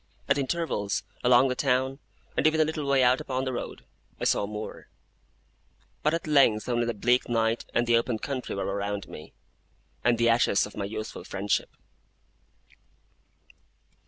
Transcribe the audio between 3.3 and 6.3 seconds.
the road, I saw more: but at